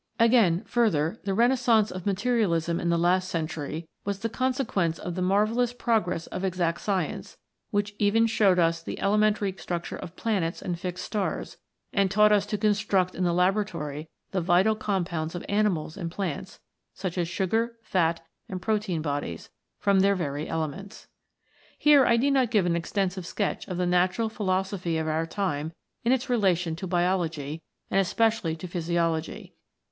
[0.19, 5.21] Again, further, the renaissance of Materialism in the last century was the consequence of the
[5.21, 7.37] marvellous progress of Exact Science,
[7.69, 11.57] which even showed us the elementary structure of planets and fixed stars,
[11.93, 16.59] and taught us to construct in the laboratory the vital compounds of animals and plants,
[16.95, 21.07] such as sugar, fat, and protein bodies, from their very elements.
[21.77, 25.73] Here I need not give an extensive sketch of the Natural Philosophy of our time
[26.03, 27.61] in its relation to Biology,
[27.91, 29.53] and especially to Physiology.